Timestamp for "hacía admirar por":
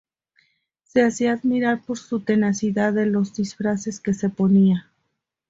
1.03-1.95